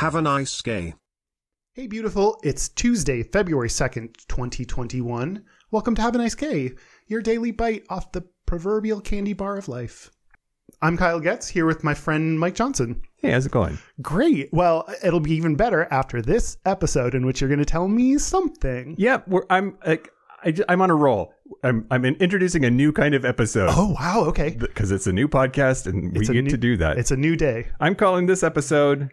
[0.00, 0.94] Have a nice day.
[1.74, 2.40] Hey, beautiful.
[2.42, 5.44] It's Tuesday, February 2nd, 2021.
[5.70, 6.72] Welcome to Have a Nice Day,
[7.06, 10.10] your daily bite off the proverbial candy bar of life.
[10.80, 13.02] I'm Kyle Getz, here with my friend Mike Johnson.
[13.16, 13.76] Hey, how's it going?
[14.00, 14.48] Great.
[14.54, 18.16] Well, it'll be even better after this episode in which you're going to tell me
[18.16, 18.94] something.
[18.96, 20.10] Yeah, we're, I'm like
[20.42, 21.34] I, am on a roll.
[21.62, 24.24] I'm I'm introducing a new kind of episode Oh, wow.
[24.28, 24.56] Okay.
[24.58, 26.96] because it's a new podcast and we It's a get new- to do that.
[26.96, 27.68] It's a new day.
[27.80, 29.10] I'm calling this episode.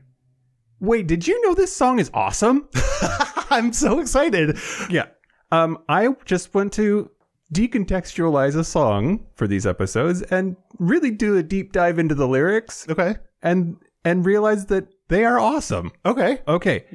[0.80, 2.67] Wait, did you know this song is awesome?
[3.49, 4.58] I'm so excited.
[4.90, 5.08] yeah.
[5.52, 7.09] Um, I just want to
[7.54, 12.85] decontextualize a song for these episodes and really do a deep dive into the lyrics
[12.90, 13.16] Okay.
[13.41, 15.91] and and realize that they are awesome.
[16.05, 16.40] Okay.
[16.48, 16.85] Okay.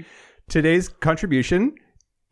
[0.48, 1.74] Today's contribution,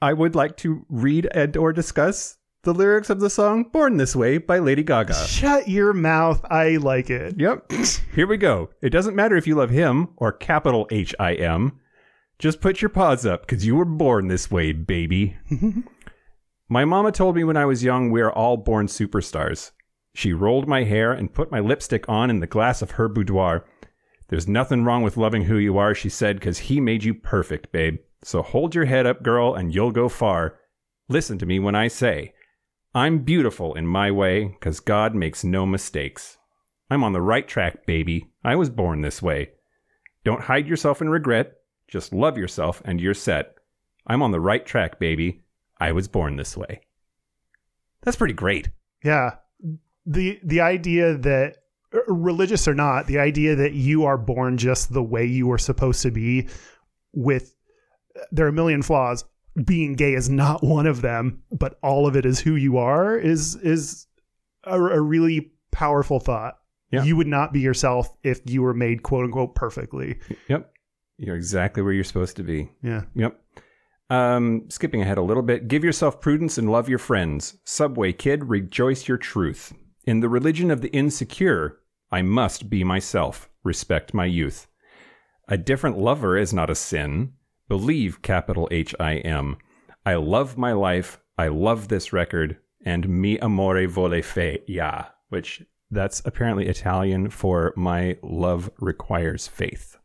[0.02, 4.14] I would like to read and or discuss the lyrics of the song Born This
[4.14, 5.14] Way by Lady Gaga.
[5.14, 6.44] Shut your mouth.
[6.50, 7.40] I like it.
[7.40, 7.72] Yep.
[8.14, 8.68] Here we go.
[8.82, 11.80] It doesn't matter if you love him or capital H I M.
[12.38, 15.38] Just put your paws up because you were born this way, baby.
[16.68, 19.70] my mama told me when I was young we are all born superstars.
[20.14, 23.64] She rolled my hair and put my lipstick on in the glass of her boudoir.
[24.28, 27.72] There's nothing wrong with loving who you are, she said, because he made you perfect,
[27.72, 27.98] babe.
[28.22, 30.58] So hold your head up, girl, and you'll go far.
[31.08, 32.34] Listen to me when I say,
[32.94, 36.38] I'm beautiful in my way, because God makes no mistakes.
[36.90, 38.32] I'm on the right track, baby.
[38.42, 39.50] I was born this way.
[40.24, 41.58] Don't hide yourself in regret.
[41.86, 43.54] Just love yourself and you're set.
[44.06, 45.44] I'm on the right track, baby.
[45.78, 46.80] I was born this way.
[48.02, 48.70] That's pretty great.
[49.04, 49.36] Yeah.
[50.04, 51.58] The the idea that
[51.94, 55.58] er, religious or not, the idea that you are born just the way you were
[55.58, 56.48] supposed to be
[57.12, 57.54] with
[58.16, 59.24] uh, there are a million flaws.
[59.64, 63.16] Being gay is not one of them, but all of it is who you are
[63.16, 64.06] is is
[64.64, 66.56] a, a really powerful thought.
[66.90, 67.04] Yeah.
[67.04, 70.18] You would not be yourself if you were made quote unquote perfectly.
[70.48, 70.72] Yep.
[71.18, 72.70] You're exactly where you're supposed to be.
[72.82, 73.02] Yeah.
[73.14, 73.38] Yep.
[74.08, 75.68] Um, skipping ahead a little bit.
[75.68, 77.58] Give yourself prudence and love your friends.
[77.64, 79.72] Subway kid, rejoice your truth.
[80.04, 81.78] In the religion of the insecure,
[82.10, 83.48] I must be myself.
[83.62, 84.66] Respect my youth.
[85.46, 87.34] A different lover is not a sin.
[87.70, 89.56] Believe capital H I M.
[90.04, 91.20] I love my life.
[91.38, 92.58] I love this record.
[92.84, 99.96] And mi amore vole fe, yeah, which that's apparently Italian for my love requires faith.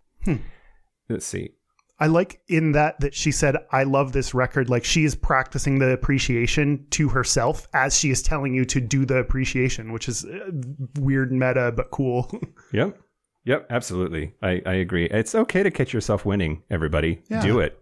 [1.09, 1.55] Let's see.
[1.99, 5.79] I like in that that she said, "I love this record." Like she is practicing
[5.79, 10.23] the appreciation to herself as she is telling you to do the appreciation, which is
[10.23, 10.51] uh,
[10.99, 12.31] weird meta but cool.
[12.73, 12.99] Yep.
[13.45, 14.33] Yep, absolutely.
[14.41, 15.05] I, I agree.
[15.05, 17.21] It's okay to catch yourself winning, everybody.
[17.29, 17.41] Yeah.
[17.41, 17.79] Do it.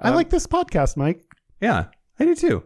[0.00, 1.22] I like this podcast, Mike.
[1.60, 1.86] Yeah,
[2.18, 2.62] I do too.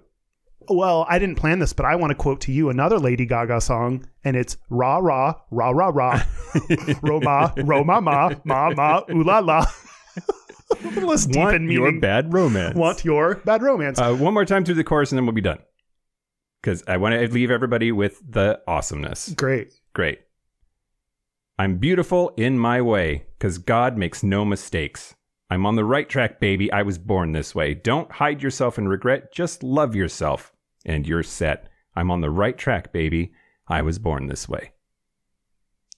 [0.68, 3.60] Well, I didn't plan this, but I want to quote to you another Lady Gaga
[3.60, 6.22] song, and it's "Rah rah rah rah rah,
[7.02, 9.64] Roma Roma ma ma ma ooh la la."
[10.16, 12.00] A little less deep Want in your meaning.
[12.00, 12.76] bad romance.
[12.76, 13.98] Want your bad romance?
[13.98, 15.58] uh, one more time through the chorus and then we'll be done.
[16.62, 19.30] Because I want to leave everybody with the awesomeness.
[19.30, 19.72] Great.
[19.94, 20.20] Great.
[21.60, 25.14] I'm beautiful in my way because God makes no mistakes.
[25.50, 26.72] I'm on the right track, baby.
[26.72, 27.74] I was born this way.
[27.74, 29.30] Don't hide yourself in regret.
[29.30, 30.54] Just love yourself
[30.86, 31.68] and you're set.
[31.94, 33.34] I'm on the right track, baby.
[33.68, 34.72] I was born this way.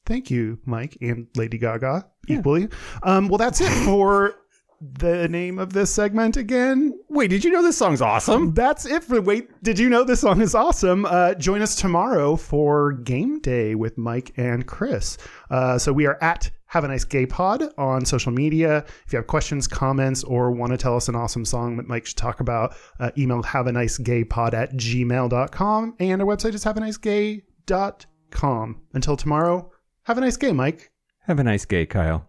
[0.04, 2.66] Thank you, Mike and Lady Gaga, equally.
[3.04, 4.34] Um, well, that's it for
[4.82, 6.98] the name of this segment again.
[7.08, 8.52] Wait, did you know this song's awesome?
[8.54, 9.48] That's it for wait.
[9.62, 11.04] Did you know this song is awesome?
[11.04, 15.18] Uh, join us tomorrow for game day with Mike and Chris.
[15.50, 18.84] Uh, so we are at Have a Nice Gay Pod on social media.
[19.06, 22.06] If you have questions, comments, or want to tell us an awesome song that Mike
[22.06, 25.94] should talk about, uh, email have a nice gay pod at gmail.com.
[26.00, 28.80] And our website is have a nice gay.com.
[28.94, 29.70] Until tomorrow,
[30.04, 30.90] have a nice gay, Mike.
[31.26, 32.26] Have a nice gay, Kyle.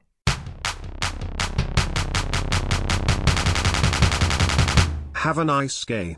[5.23, 6.17] Have a nice gay.